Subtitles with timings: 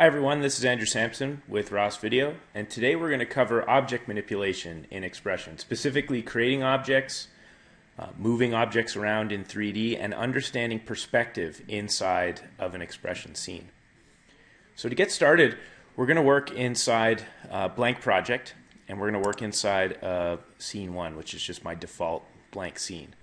[0.00, 3.68] Hi everyone, this is Andrew Sampson with Ross Video, and today we're going to cover
[3.68, 7.26] object manipulation in XPression, specifically creating objects,
[7.98, 13.70] uh, moving objects around in 3D, and understanding perspective inside of an XPression scene.
[14.76, 15.58] So to get started,
[15.96, 18.54] we're going to work inside a blank project,
[18.86, 22.78] and we're going to work inside of scene 1, which is just my default blank
[22.78, 23.16] scene.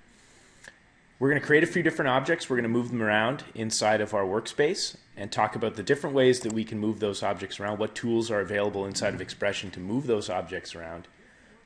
[1.17, 2.49] We're going to create a few different objects.
[2.49, 6.13] We're going to move them around inside of our workspace and talk about the different
[6.13, 9.71] ways that we can move those objects around, what tools are available inside of XPression
[9.71, 11.07] to move those objects around.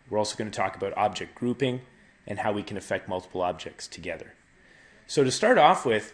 [0.08, 1.82] We're also going to talk about object grouping
[2.28, 4.34] and how we can affect multiple objects together.
[5.08, 6.14] So to start off with,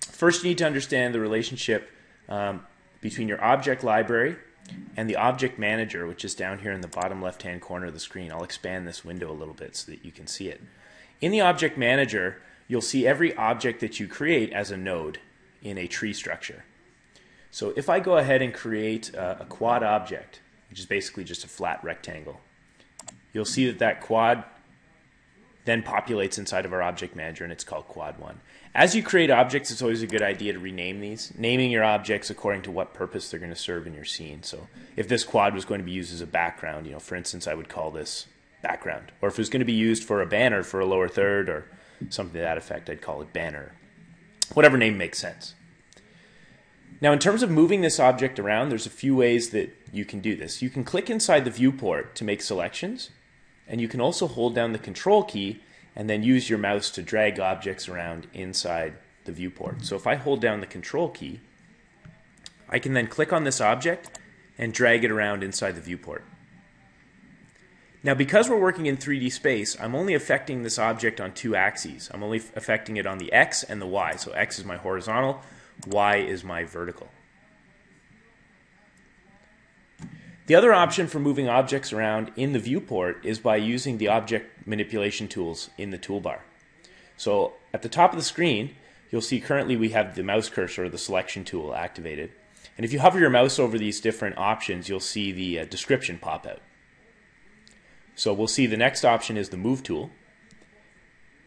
[0.00, 1.90] first you need to understand the relationship
[2.28, 2.64] um,
[3.00, 4.36] between your object library
[4.96, 7.98] and the object manager, which is down here in the bottom left-hand corner of the
[7.98, 8.30] screen.
[8.30, 10.60] I'll expand this window a little bit so that you can see it.
[11.20, 15.18] In the object manager, you'll see every object that you create as a node
[15.62, 16.64] in a tree structure.
[17.50, 20.40] So if I go ahead and create a, quad object,
[20.70, 22.40] which is basically just a flat rectangle,
[23.32, 24.44] you'll see that that quad
[25.66, 28.40] then populates inside of our object manager and it's called quad 1.
[28.74, 32.30] As you create objects, it's always a good idea to rename these, naming your objects
[32.30, 34.42] according to what purpose they're going to serve in your scene.
[34.42, 37.16] So if this quad was going to be used as a background, you know, for
[37.16, 38.26] instance, I would call this
[38.62, 39.12] background.
[39.20, 41.48] Or if it was going to be used for a banner for a lower third
[41.48, 41.66] or
[42.08, 43.74] something to that effect, I'd call it banner.
[44.54, 45.54] Whatever name makes sense.
[47.00, 50.20] Now, in terms of moving this object around, there's a few ways that you can
[50.20, 50.60] do this.
[50.60, 53.10] You can click inside the viewport to make selections,
[53.66, 55.62] and you can also hold down the control key
[55.96, 59.84] and then use your mouse to drag objects around inside the viewport.
[59.84, 61.40] So if I hold down the control key,
[62.68, 64.18] I can then click on this object
[64.58, 66.24] and drag it around inside the viewport.
[68.02, 72.10] Now because we're working in 3D space, I'm only affecting this object on two axes.
[72.12, 74.16] I'm only affecting it on the X and the Y.
[74.16, 75.42] So X is my horizontal,
[75.86, 77.08] Y is my vertical.
[80.46, 84.66] The other option for moving objects around in the viewport is by using the object
[84.66, 86.40] manipulation tools in the toolbar.
[87.16, 88.74] So at the top of the screen,
[89.10, 92.32] you'll see currently we have the mouse cursor, the selection tool activated.
[92.76, 96.18] And if you hover your mouse over these different options, you'll see the uh, description
[96.18, 96.62] pop out.
[98.20, 100.10] So we'll see the next option is the move tool.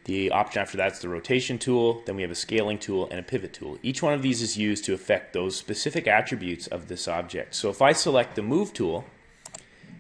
[0.05, 2.01] The option after that is the rotation tool.
[2.07, 3.77] Then we have a scaling tool and a pivot tool.
[3.83, 7.53] Each one of these is used to affect those specific attributes of this object.
[7.53, 9.05] So if I select the move tool,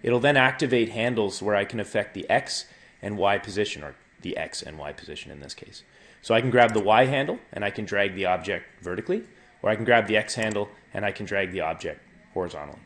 [0.01, 2.65] it'll then activate handles where I can affect the X
[3.03, 5.83] and Y position, or the X and Y position in this case.
[6.23, 9.25] So I can grab the Y handle and I can drag the object vertically,
[9.61, 12.01] or I can grab the X handle and I can drag the object
[12.33, 12.79] horizontally.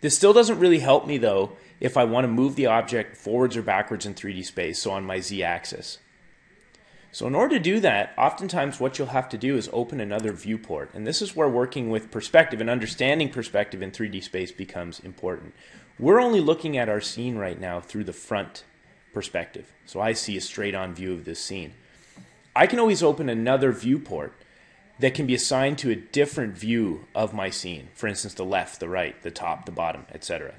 [0.00, 3.56] This still doesn't really help me though if I want to move the object forwards
[3.56, 5.98] or backwards in 3D space, so on my z-axis.
[7.12, 10.32] So in order to do that, oftentimes what you'll have to do is open another
[10.32, 10.90] viewport.
[10.94, 15.54] And this is where working with perspective and understanding perspective in 3D space becomes important.
[15.98, 18.64] We're only looking at our scene right now through the front
[19.12, 19.72] perspective.
[19.86, 21.74] So I see a straight on view of this scene.
[22.54, 24.32] I can always open another viewport
[25.00, 27.88] that can be assigned to a different view of my scene.
[27.94, 30.54] For instance, the left, the right, the top, the bottom, etc.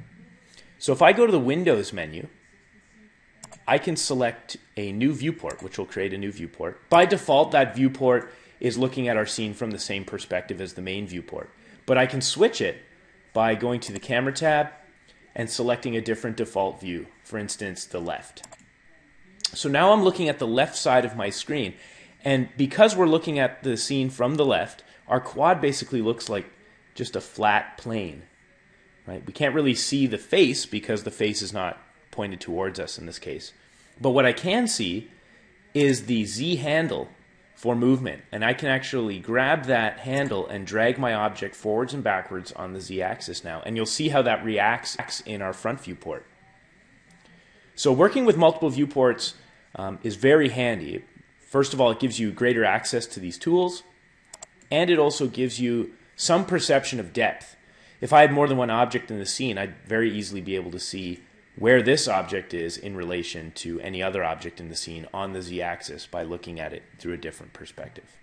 [0.80, 2.28] So if I go to the Windows menu,
[3.68, 6.90] I can select a new viewport, which will create a new viewport.
[6.90, 10.82] By default, that viewport is looking at our scene from the same perspective as the
[10.82, 11.50] main viewport.
[11.86, 12.82] But I can switch it
[13.34, 14.70] by going to the camera tab
[15.36, 18.44] and selecting a different default view, for instance, the left.
[19.54, 21.76] So now I'm looking at the left side of my screen.
[22.24, 26.46] And because we're looking at the scene from the left, our quad basically looks like
[26.94, 28.24] just a flat plane.
[29.08, 29.26] Right?
[29.26, 31.80] We can't really see the face because the face is not
[32.12, 33.54] pointed towards us in this case.
[34.00, 35.10] But what I can see
[35.74, 37.10] is the Z handle
[37.56, 38.24] for movement.
[38.32, 42.74] And I can actually grab that handle and drag my object forwards and backwards on
[42.74, 43.62] the Z axis now.
[43.66, 46.26] And you'll see how that reacts in our front viewport.
[47.76, 49.36] So working with multiple viewports
[49.76, 51.04] um, is very handy.
[51.52, 53.84] First of all, it gives you greater access to these tools,
[54.72, 57.58] and it also gives you some perception of depth.
[58.00, 60.72] If I had more than one object in the scene, I'd very easily be able
[60.72, 61.20] to see
[61.58, 65.42] where this object is in relation to any other object in the scene on the
[65.42, 68.18] z-axis by looking at it through a different perspective.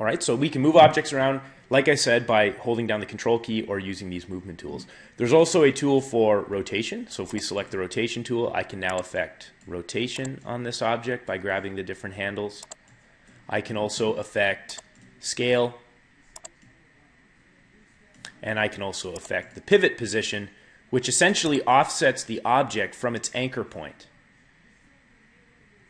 [0.00, 3.06] All right, so we can move objects around, like I said, by holding down the
[3.06, 4.86] control key or using these movement tools.
[5.16, 7.06] There's also a tool for rotation.
[7.08, 11.26] So if we select the rotation tool, I can now affect rotation on this object
[11.26, 12.64] by grabbing the different handles.
[13.48, 14.82] I can also affect
[15.20, 15.78] scale.
[18.42, 20.50] And I can also affect the pivot position,
[20.90, 24.08] which essentially offsets the object from its anchor point.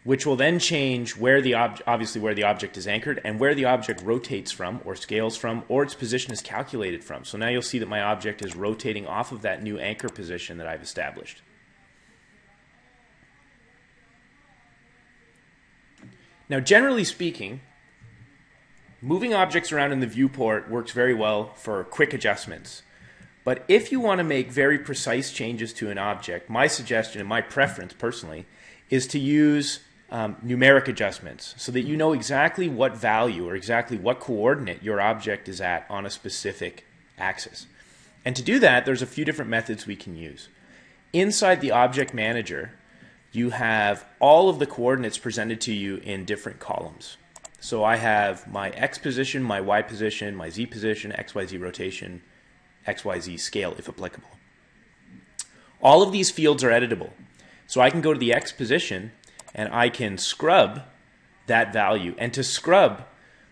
[0.02, 3.54] Which will then change where the ob- obviously where the object is anchored and where
[3.54, 7.24] the object rotates from or scales from or its position is calculated from.
[7.24, 10.56] So now you'll see that my object is rotating off of that new anchor position
[10.58, 11.42] that I've established.
[16.48, 17.60] Now, generally speaking,
[19.00, 22.82] moving objects around in the viewport works very well for quick adjustments.
[23.44, 27.28] But if you want to make very precise changes to an object, my suggestion and
[27.28, 28.46] my preference personally
[28.88, 29.80] is to use
[30.10, 35.00] um, numeric adjustments so that you know exactly what value or exactly what coordinate your
[35.00, 36.84] object is at on a specific
[37.18, 37.66] axis.
[38.24, 40.48] And to do that, there's a few different methods we can use.
[41.12, 42.72] Inside the object manager,
[43.32, 47.16] you have all of the coordinates presented to you in different columns.
[47.60, 52.22] So I have my x position, my y position, my z position, xyz rotation,
[52.86, 54.30] xyz scale if applicable.
[55.82, 57.10] All of these fields are editable.
[57.66, 59.12] So I can go to the x position
[59.54, 60.82] and I can scrub
[61.46, 62.14] that value.
[62.18, 63.04] And to scrub,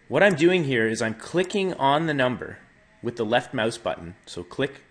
[0.08, 2.58] what I'm doing here is I'm clicking on the number
[3.02, 4.14] with the left mouse button.
[4.26, 4.82] So click,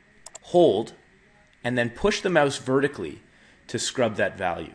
[0.43, 0.93] hold,
[1.63, 3.21] and then push the mouse vertically
[3.67, 4.73] to scrub that value.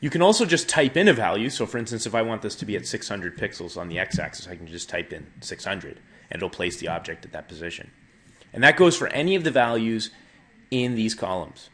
[0.00, 1.50] You can also just type in a value.
[1.50, 4.48] So for instance, if I want this to be at 600 pixels on the x-axis,
[4.48, 6.00] I can just type in 600
[6.30, 7.90] and it'll place the object at that position.
[8.52, 10.10] And that goes for any of the values
[10.70, 11.68] in these columns,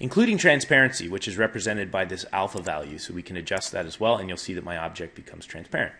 [0.00, 2.98] including transparency, which is represented by this alpha value.
[2.98, 5.94] So we can adjust that as well, and you'll see that my object becomes transparent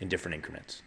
[0.00, 0.82] in different increments.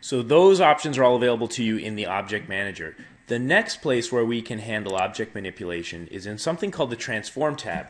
[0.00, 2.96] So those options are all available to you in the Object Manager.
[3.26, 7.54] The next place where we can handle object manipulation is in something called the Transform
[7.54, 7.86] tab.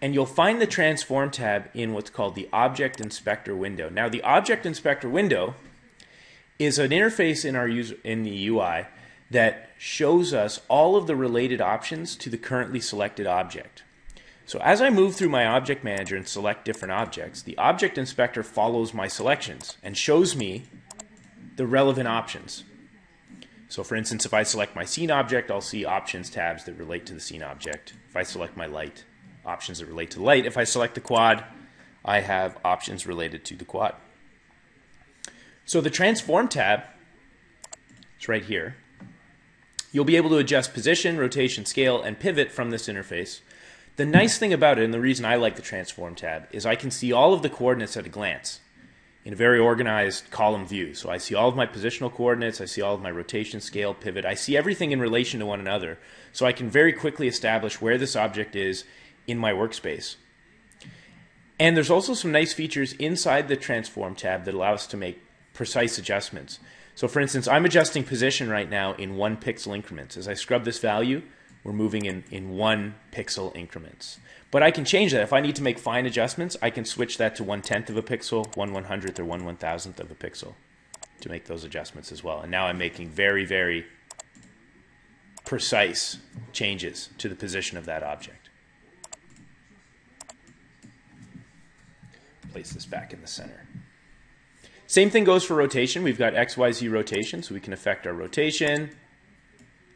[0.00, 3.88] And you'll find the Transform tab in what's called the Object Inspector window.
[3.88, 5.54] Now, the Object Inspector window
[6.58, 8.86] is an interface in our user in the UI
[9.30, 13.82] that shows us all of the related options to the currently selected object.
[14.46, 18.42] So as I move through my object manager and select different objects, the object inspector
[18.42, 20.64] follows my selections and shows me
[21.56, 22.64] the relevant options.
[23.68, 27.04] So for instance, if I select my scene object, I'll see options tabs that relate
[27.06, 27.92] to the scene object.
[28.08, 29.04] If I select my light,
[29.44, 30.46] options that relate to light.
[30.46, 31.44] If I select the quad,
[32.02, 33.94] I have options related to the quad.
[35.66, 36.84] So the transform tab
[38.18, 38.76] is right here.
[39.90, 43.40] You'll be able to adjust position, rotation, scale, and pivot from this interface.
[43.96, 46.76] The nice thing about it, and the reason I like the transform tab, is I
[46.76, 48.60] can see all of the coordinates at a glance
[49.24, 50.94] in a very organized column view.
[50.94, 53.92] So I see all of my positional coordinates, I see all of my rotation, scale,
[53.92, 55.98] pivot, I see everything in relation to one another.
[56.32, 58.84] So I can very quickly establish where this object is
[59.26, 60.16] in my workspace.
[61.58, 65.20] And there's also some nice features inside the transform tab that allow us to make
[65.52, 66.60] precise adjustments.
[66.98, 70.16] So for instance, I'm adjusting position right now in one pixel increments.
[70.16, 71.22] As I scrub this value,
[71.62, 74.18] we're moving in, in one pixel increments.
[74.50, 75.22] But I can change that.
[75.22, 77.96] If I need to make fine adjustments, I can switch that to one tenth of
[77.96, 80.54] a pixel, one one hundredth, or one one thousandth of a pixel
[81.20, 82.40] to make those adjustments as well.
[82.40, 83.86] And now I'm making very, very
[85.44, 86.18] precise
[86.52, 88.50] changes to the position of that object.
[92.50, 93.68] Place this back in the center.
[94.88, 96.02] Same thing goes for rotation.
[96.02, 98.96] We've got X, Y, Z rotation, so we can affect our rotation,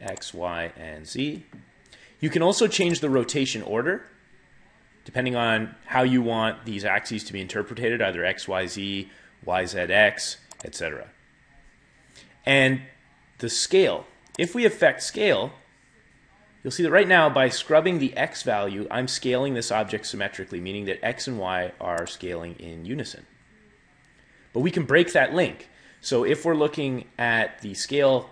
[0.02, 1.46] X, Y, and Z.
[2.20, 4.04] You can also change the rotation order
[5.06, 9.10] depending on how you want these axes to be interpreted, either X, Y, Z,
[9.46, 11.08] Y, Z, X, etc.
[12.44, 12.82] And
[13.38, 14.06] the scale.
[14.38, 15.52] If we affect scale,
[16.62, 20.60] you'll see that right now by scrubbing the X value, I'm scaling this object symmetrically,
[20.60, 23.26] meaning that X and Y are scaling in unison.
[24.52, 25.68] But we can break that link.
[26.00, 28.30] So if we're looking at the scale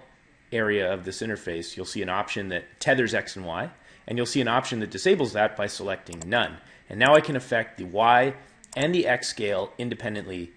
[0.53, 3.71] area of this interface, you'll see an option that tethers X and Y
[4.11, 6.59] and you'll see an option that disables that by selecting none.
[6.89, 8.35] And now I can affect the Y
[8.77, 10.53] and the X scale independently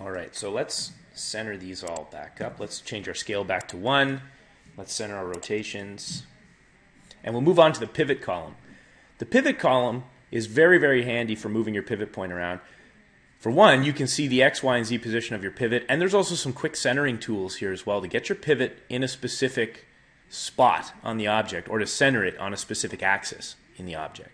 [0.00, 2.60] All right, so let's center these all back up.
[2.60, 4.22] Let's change our scale back to 1.
[4.76, 6.24] Let's center our rotations.
[7.24, 8.54] And we'll move on to the pivot column.
[9.18, 12.60] The pivot column is very, very handy for moving your pivot point around.
[13.38, 16.00] For one, you can see the X, Y, and Z position of your pivot, and
[16.00, 19.08] there's also some quick centering tools here as well to get your pivot in a
[19.08, 19.86] specific
[20.28, 24.30] spot on the object or to center it on a specific axis in the object.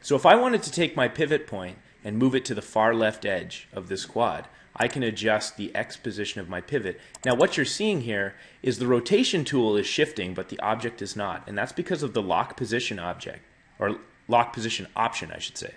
[0.00, 2.94] So if I wanted to take my pivot point and move it to the far
[2.94, 6.98] left edge of this quad, I can adjust the X position of my pivot.
[7.24, 11.14] Now what you're seeing here is the rotation tool is shifting, but the object is
[11.14, 11.46] not.
[11.46, 13.44] And that's because of the lock position object,
[13.82, 13.96] or
[14.28, 15.74] lock position option, I should say.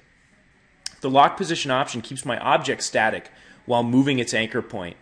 [1.02, 3.32] The lock position option keeps my object static
[3.66, 4.96] while moving its anchor point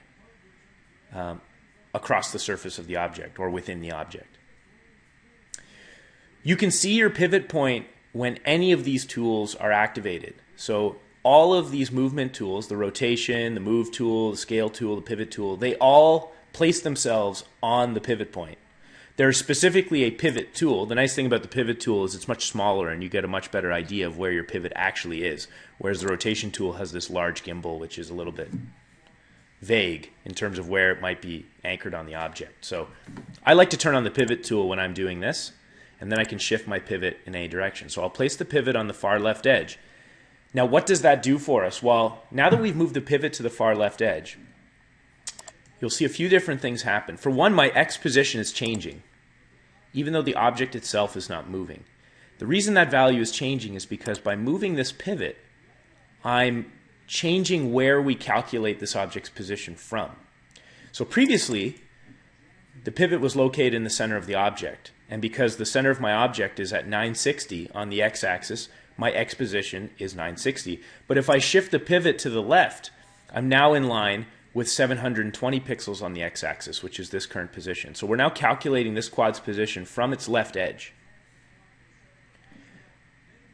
[1.13, 1.41] um,
[1.93, 4.37] across the surface of the object or within the object.
[6.43, 10.35] You can see your pivot point when any of these tools are activated.
[10.55, 15.01] So all of these movement tools, the rotation, the move tool, the scale tool, the
[15.01, 18.57] pivot tool, they all place themselves on the pivot point.
[19.15, 20.87] There's specifically a pivot tool.
[20.87, 23.27] The nice thing about the pivot tool is it's much smaller and you get a
[23.27, 25.47] much better idea of where your pivot actually is.
[25.77, 28.49] Whereas the rotation tool has this large gimbal, which is a little bit
[29.61, 32.65] vague in terms of where it might be anchored on the object.
[32.65, 32.87] So
[33.45, 35.51] I like to turn on the pivot tool when I'm doing this,
[36.01, 37.89] and then I can shift my pivot in any direction.
[37.89, 39.77] So I'll place the pivot on the far left edge.
[40.55, 41.81] Now, what does that do for us?
[41.81, 44.37] Well, now that we've moved the pivot to the far left edge,
[45.83, 47.17] you'll see a few different things happen.
[47.17, 49.03] For one, my X position is changing,
[49.91, 51.83] even though the object itself is not moving.
[52.37, 55.35] The reason that value is changing is because by moving this pivot,
[56.23, 56.71] I'm
[57.05, 60.11] changing where we calculate this object's position from.
[60.93, 61.81] So previously,
[62.85, 64.93] the pivot was located in the center of the object.
[65.09, 69.33] And because the center of my object is at 960 on the x-axis, my x
[69.33, 70.79] position is 960.
[71.09, 72.91] But if I shift the pivot to the left,
[73.33, 77.95] I'm now in line with 720 pixels on the x-axis, which is this current position.
[77.95, 80.93] So we're now calculating this quad's position from its left edge.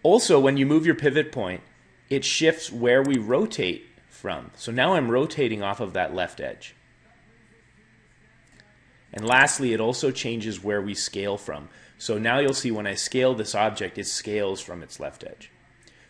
[0.04, 1.62] Also, when you move your pivot point,
[2.10, 4.52] it shifts where we rotate from.
[4.56, 6.76] So now I'm rotating off of that left edge.
[9.14, 11.70] And lastly, it also changes where we scale from.
[11.98, 15.52] So now you'll see when I scale this object, it scales from its left edge.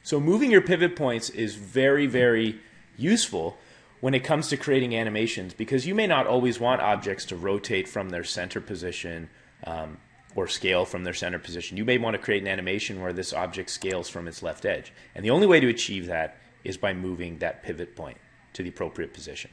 [0.04, 2.60] So moving your pivot points is very, very
[2.98, 3.58] useful
[4.00, 7.88] when it comes to creating animations because you may not always want objects to rotate
[7.88, 9.30] from their center position
[9.66, 9.98] um,
[10.36, 11.76] or scale from their center position.
[11.78, 14.94] You may want to create an animation where this object scales from its left edge.
[15.16, 18.18] And the only way to achieve that is by moving that pivot point
[18.54, 19.52] to the appropriate position.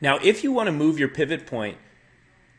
[0.00, 1.78] Now, if you want to move your pivot point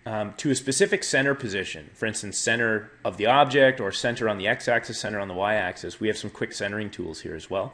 [0.06, 4.38] um, to a specific center position, for instance, center of the object or center on
[4.38, 7.74] the x-axis, center on the y-axis, we have some quick centering tools here as well.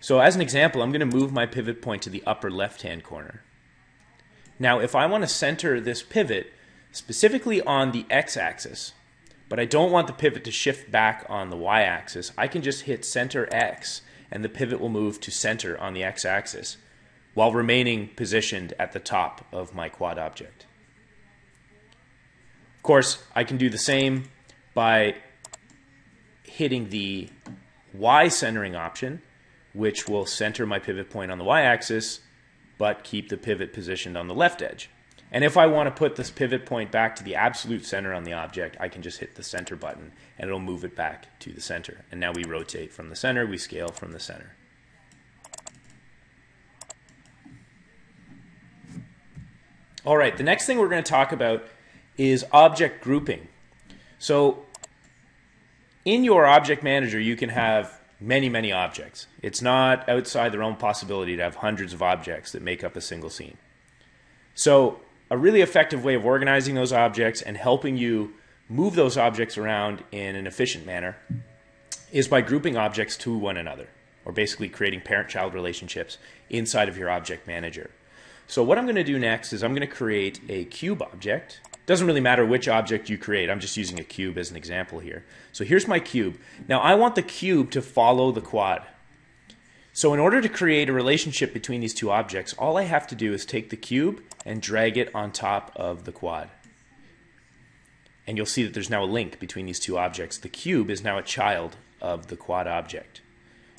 [0.00, 3.02] So as an example, I'm going to move my pivot point to the upper left-hand
[3.02, 3.42] corner.
[4.58, 6.52] Now, if I want to center this pivot
[6.92, 8.92] specifically on the x-axis,
[9.48, 12.82] but I don't want the pivot to shift back on the y-axis, I can just
[12.82, 16.76] hit center x and the pivot will move to center on the x-axis
[17.34, 20.66] while remaining positioned at the top of my quad object.
[22.82, 24.24] Of course, I can do the same
[24.74, 25.14] by
[26.42, 27.28] hitting the
[27.94, 29.22] Y centering option,
[29.72, 32.22] which will center my pivot point on the Y axis,
[32.78, 34.90] but keep the pivot positioned on the left edge.
[35.30, 38.24] And if I want to put this pivot point back to the absolute center on
[38.24, 41.52] the object, I can just hit the center button and it'll move it back to
[41.52, 42.04] the center.
[42.10, 44.56] And now we rotate from the center, we scale from the center.
[50.04, 51.64] All right, the next thing we're going to talk about
[52.16, 53.48] is object grouping.
[54.18, 54.64] So
[56.04, 59.26] in your object manager, you can have many, many objects.
[59.42, 63.00] It's not outside their own possibility to have hundreds of objects that make up a
[63.00, 63.56] single scene.
[64.54, 65.00] So
[65.30, 68.34] a really effective way of organizing those objects and helping you
[68.68, 71.16] move those objects around in an efficient manner
[72.12, 73.88] is by grouping objects to one another,
[74.24, 76.18] or basically creating parent-child relationships
[76.50, 77.90] inside of your object manager.
[78.46, 81.60] So what I'm going to do next is I'm going to create a cube object.
[81.84, 83.50] Doesn't really matter which object you create.
[83.50, 85.24] I'm just using a cube as an example here.
[85.50, 86.38] So here's my cube.
[86.68, 88.86] Now I want the cube to follow the quad.
[89.92, 93.14] So in order to create a relationship between these two objects, all I have to
[93.14, 96.50] do is take the cube and drag it on top of the quad.
[98.26, 100.38] And you'll see that there's now a link between these two objects.
[100.38, 103.20] The cube is now a child of the quad object.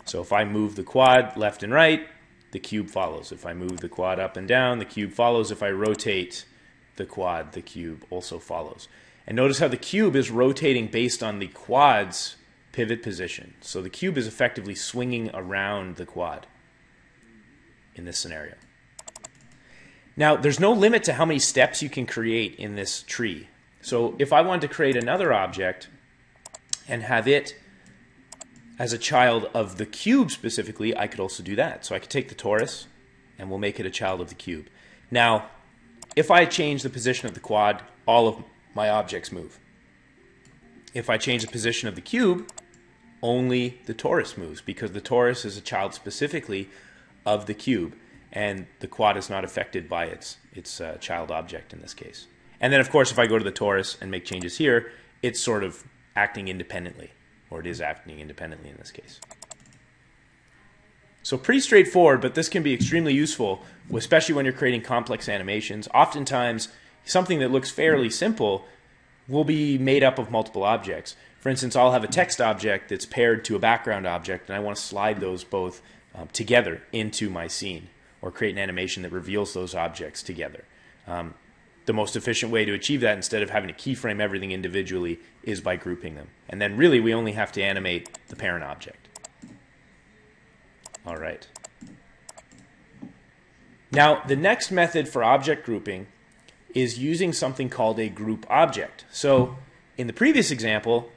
[0.06, 2.08] So if I move the quad left and right,
[2.52, 3.32] the cube follows.
[3.32, 5.50] If I move the quad up and down, the cube follows.
[5.50, 6.46] If I rotate
[6.96, 8.88] the quad, the cube also follows.
[9.26, 12.36] And notice how the cube is rotating based on the quad's
[12.72, 13.54] pivot position.
[13.62, 16.48] So the cube is effectively swinging around the quad
[17.96, 18.56] in this scenario.
[20.16, 23.48] Now, there's no limit to how many steps you can create in this tree.
[23.82, 25.88] So if I wanted to create another object
[26.88, 27.56] and have it
[28.78, 31.86] as a child of the cube specifically, I could also do that.
[31.86, 32.86] So I could take the torus
[33.40, 34.68] and we'll make it a child of the cube.
[35.10, 35.50] Now,
[36.15, 38.43] if I change the position of the quad, all of
[38.75, 39.60] my objects move.
[40.93, 42.50] If I change the position of the cube,
[43.22, 46.70] only the torus moves because the torus is a child specifically
[47.25, 47.96] of the cube
[48.32, 52.27] and the quad is not affected by its, its uh, child object in this case.
[52.60, 54.91] And then, of course, if I go to the torus and make changes here,
[55.22, 55.84] it's sort of
[56.15, 57.12] acting independently
[57.50, 59.20] or it is acting independently in this case.
[61.24, 63.63] So pretty straightforward, but this can be extremely useful,
[63.94, 65.88] especially when you're creating complex animations.
[65.94, 66.68] Oftentimes,
[67.06, 68.65] something that looks fairly simple
[69.30, 71.15] will be made up of multiple objects.
[71.39, 74.60] For instance, I'll have a text object that's paired to a background object, and I
[74.60, 75.82] want to slide those both
[76.13, 77.89] um, together into my scene
[78.22, 80.65] or create an animation that reveals those objects together.
[81.08, 81.36] Um,
[81.86, 85.60] the most efficient way to achieve that instead of having to keyframe everything individually is
[85.62, 86.30] by grouping them.
[86.48, 89.03] And then really we only have to animate the parent object.
[91.06, 91.48] All right.
[93.92, 96.08] Now, the next method for object grouping
[96.74, 99.06] is using something called a group object.
[99.12, 99.58] So,
[99.98, 101.12] in the previous example,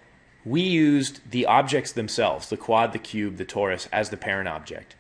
[0.45, 4.95] we used the objects themselves, the quad, the cube, the torus, as the parent object.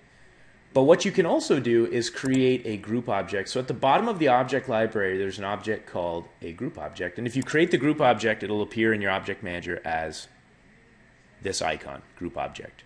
[0.72, 3.48] But what you can also do is create a group object.
[3.48, 7.16] So at the bottom of the object library, there's an object called a group object.
[7.16, 10.28] And if you create the group object, it'll appear in your object manager as
[11.42, 12.82] this icon, group object.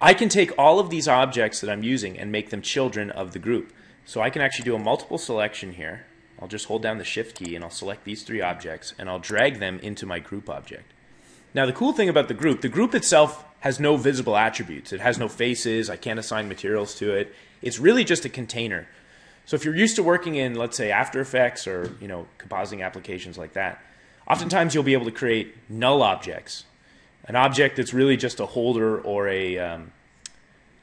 [0.00, 3.32] I can take all of these objects that I'm using and make them children of
[3.32, 3.72] the group.
[4.06, 6.06] So I can actually do a multiple selection here.
[6.40, 9.18] I'll just hold down the shift key and I'll select these three objects and I'll
[9.18, 10.92] drag them into my group object.
[11.52, 14.92] Now the cool thing about the group, the group itself has no visible attributes.
[14.92, 15.90] It has no faces.
[15.90, 17.34] I can't assign materials to it.
[17.60, 18.88] It's really just a container.
[19.44, 22.82] So if you're used to working in, let's say, After Effects or you know compositing
[22.82, 23.82] applications like that,
[24.26, 26.64] oftentimes you'll be able to create null objects,
[27.30, 29.92] an object that's really just a holder or a um,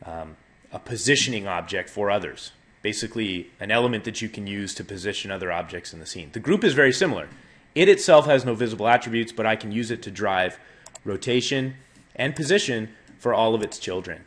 [0.06, 0.38] um,
[0.72, 2.54] a positioning object for others.
[2.82, 6.30] Basically, an element that you can use to position other objects in the scene.
[6.32, 7.28] The group is very similar.
[7.76, 10.58] It itself has no visible attributes, but I can use it to drive
[11.04, 11.76] rotation
[12.16, 14.24] and position for all of its children.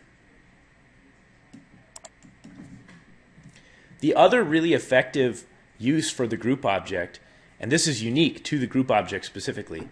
[4.01, 5.47] The other really effective
[5.79, 7.19] use for the group object,
[7.59, 9.89] and this is unique to the group object specifically,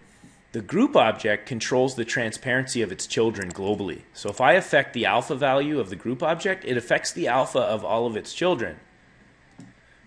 [0.51, 4.01] the group object controls the transparency of its children globally.
[4.13, 7.59] So if I affect the alpha value of the group object, it affects the alpha
[7.59, 8.79] of all of its children.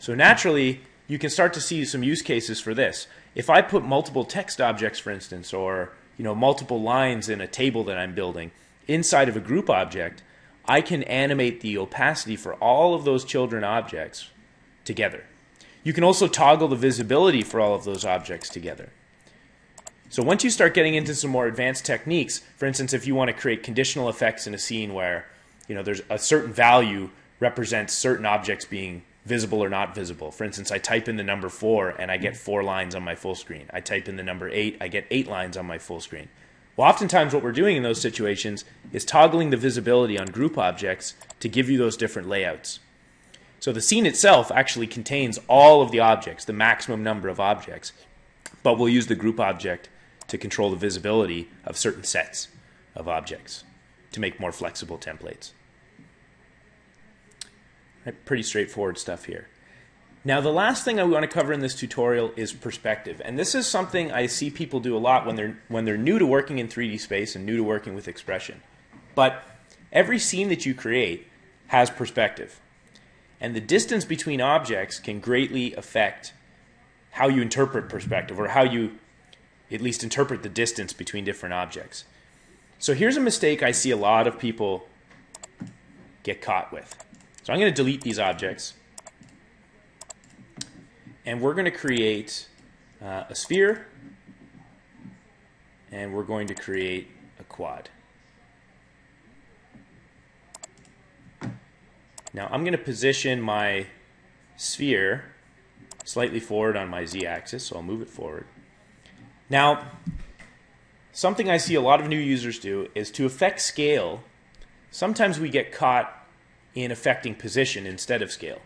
[0.00, 3.06] So naturally, you can start to see some use cases for this.
[3.36, 7.46] If I put multiple text objects, for instance, or you know, multiple lines in a
[7.46, 8.50] table that I'm building
[8.88, 10.22] inside of a group object,
[10.64, 14.28] I can animate the opacity for all of those children objects
[14.84, 15.24] together.
[15.84, 18.90] You can also toggle the visibility for all of those objects together.
[20.12, 23.28] So once you start getting into some more advanced techniques, for instance, if you want
[23.28, 25.24] to create conditional effects in a scene where,
[25.68, 27.08] you know, there's a certain value
[27.40, 30.30] represents certain objects being visible or not visible.
[30.30, 33.14] For instance, I type in the number four and I get four lines on my
[33.14, 33.70] full screen.
[33.72, 36.28] I type in the number eight, I get eight lines on my full screen.
[36.76, 41.14] Well, oftentimes what we're doing in those situations is toggling the visibility on group objects
[41.40, 42.80] to give you those different layouts.
[43.60, 47.94] So the scene itself actually contains all of the objects, the maximum number of objects,
[48.62, 49.88] but we'll use the group object
[50.32, 52.48] to control the visibility of certain sets
[52.94, 53.64] of objects
[54.12, 55.50] to make more flexible templates.
[58.24, 59.48] Pretty straightforward stuff here.
[60.24, 63.20] Now, the last thing I want to cover in this tutorial is perspective.
[63.22, 66.18] And this is something I see people do a lot when they're, when they're new
[66.18, 68.56] to working in 3D space and new to working with XPression.
[69.14, 69.42] But
[69.92, 71.28] every scene that you create
[71.66, 72.58] has perspective.
[73.38, 76.32] And the distance between objects can greatly affect
[77.10, 78.98] how you interpret perspective or how you
[79.72, 82.04] at least interpret the distance between different objects.
[82.78, 84.86] So here's a mistake I see a lot of people
[86.22, 86.94] get caught with.
[87.42, 88.74] So I'm going to delete these objects.
[91.24, 92.48] And we're going to create
[93.00, 93.86] uh, a sphere.
[95.90, 97.08] And we're going to create
[97.38, 97.88] a quad.
[102.34, 103.86] Now I'm going to position my
[104.56, 105.24] sphere
[106.04, 108.46] slightly forward on my z-axis, so I'll move it forward.
[109.52, 109.84] Now,
[111.12, 114.22] something I see a lot of new users do is to affect scale,
[114.90, 116.26] sometimes we get caught
[116.74, 118.62] in affecting position instead of scale.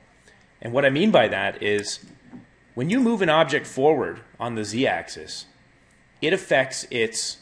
[0.63, 2.07] And what I mean by that is
[2.77, 5.47] when you move an object forward on the z axis,
[6.23, 7.39] it affects its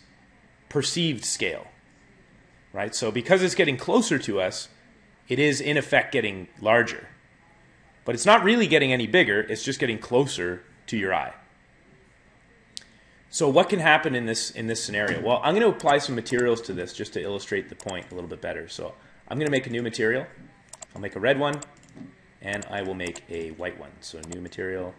[0.70, 1.66] perceived scale.
[2.72, 2.94] Right?
[2.94, 4.70] So because it's getting closer to us,
[5.28, 7.08] it is in effect getting larger.
[8.06, 11.34] But it's not really getting any bigger, it's just getting closer to your eye.
[13.34, 15.20] So what can happen in this in this scenario?
[15.20, 18.14] Well, I'm going to apply some materials to this just to illustrate the point a
[18.14, 18.68] little bit better.
[18.68, 18.94] So
[19.26, 20.24] I'm going to make a new material.
[20.94, 21.60] I'll make a red one,
[22.40, 23.90] and I will make a white one.
[23.98, 24.94] So new material.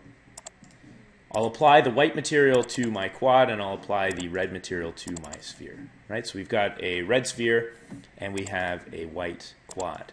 [1.33, 5.15] I'll apply the white material to my quad, and I'll apply the red material to
[5.23, 5.87] my sphere.
[6.09, 6.27] Right?
[6.27, 7.77] So we've got a red sphere,
[8.17, 10.11] and we have a white quad.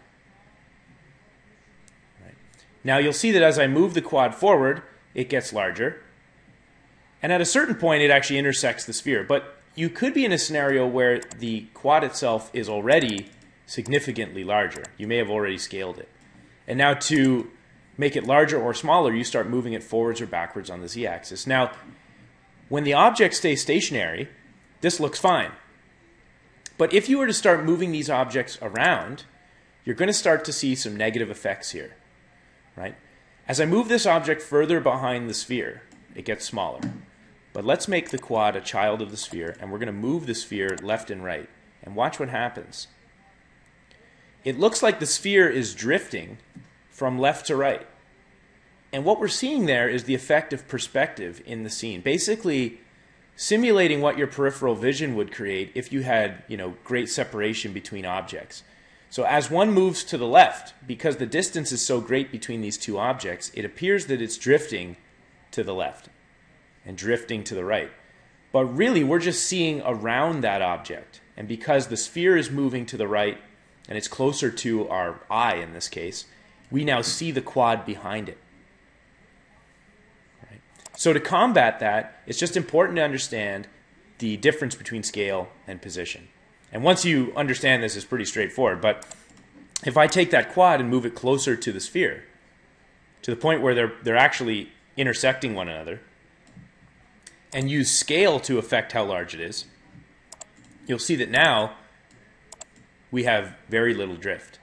[2.23, 2.35] Right.
[2.85, 4.81] Now you'll see that as I move the quad forward,
[5.13, 6.02] it gets larger.
[7.23, 9.23] And at a certain point, it actually intersects the sphere.
[9.23, 13.27] But you could be in a scenario where the quad itself is already
[13.65, 14.83] significantly larger.
[14.97, 16.09] You may have already scaled it.
[16.67, 17.49] And now to
[17.97, 21.47] make it larger or smaller, you start moving it forwards or backwards on the z-axis.
[21.47, 21.71] Now,
[22.69, 24.29] when the object stays stationary,
[24.81, 25.51] this looks fine.
[26.77, 29.23] But if you were to start moving these objects around,
[29.85, 31.95] you're going to start to see some negative effects here,
[32.75, 32.95] right?
[33.47, 35.83] As I move this object further behind the sphere,
[36.15, 36.81] it gets smaller.
[37.53, 40.25] But let's make the quad a child of the sphere, and we're going to move
[40.25, 41.47] the sphere left and right.
[41.83, 42.87] And watch what happens.
[44.43, 46.39] It looks like the sphere is drifting
[46.89, 47.85] from left to right.
[48.91, 52.01] And what we're seeing there is the effect of perspective in the scene.
[52.01, 52.79] Basically,
[53.35, 58.05] simulating what your peripheral vision would create if you had, you know, great separation between
[58.05, 58.63] objects.
[59.09, 62.77] So as one moves to the left, because the distance is so great between these
[62.77, 64.97] two objects, it appears that it's drifting
[65.51, 66.09] to the left
[66.85, 67.91] and drifting to the right.
[68.51, 71.21] But really, we're just seeing around that object.
[71.35, 73.39] And because the sphere is moving to the right
[73.89, 76.25] and it's closer to our eye in this case,
[76.69, 78.37] we now see the quad behind it.
[80.49, 80.61] Right?
[80.95, 83.67] So to combat that, it's just important to understand
[84.19, 86.27] the difference between scale and position.
[86.71, 88.81] And once you understand this, it's pretty straightforward.
[88.81, 89.05] But
[89.85, 92.23] if I take that quad and move it closer to the sphere,
[93.23, 96.01] to the point where they're, they're actually intersecting one another,
[97.53, 99.65] and use scale to affect how large it is,
[100.87, 101.73] you'll see that now
[103.11, 104.59] we have very little drift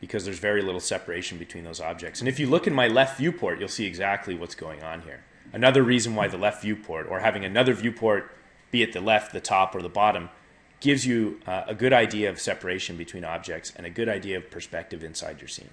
[0.00, 2.20] because there's very little separation between those objects.
[2.20, 5.24] And if you look in my left viewport, you'll see exactly what's going on here.
[5.52, 8.30] Another reason why the left viewport, or having another viewport,
[8.70, 10.28] be it the left, the top, or the bottom,
[10.80, 14.50] gives you uh, a good idea of separation between objects and a good idea of
[14.50, 15.70] perspective inside your scene.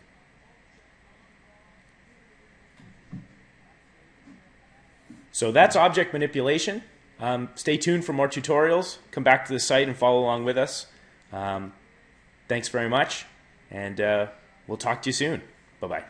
[5.31, 6.83] So that's object manipulation.
[7.19, 8.97] Um, stay tuned for more tutorials.
[9.11, 10.87] Come back to the site and follow along with us.
[11.31, 11.73] Um,
[12.47, 13.25] thanks very much,
[13.69, 14.27] and uh,
[14.67, 15.41] we'll talk to you soon.
[15.79, 16.03] Bye bye.